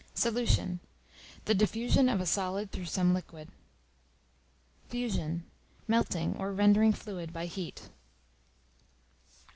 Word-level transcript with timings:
Solution, 0.15 0.79
the 1.45 1.53
diffusion 1.53 2.09
of 2.09 2.19
a 2.19 2.25
solid 2.25 2.71
through 2.71 2.87
some 2.87 3.13
liquid. 3.13 3.49
Fusion, 4.89 5.45
melting, 5.87 6.35
or 6.37 6.51
rendering 6.51 6.91
fluid 6.91 7.31
by 7.31 7.45
heat. 7.45 7.83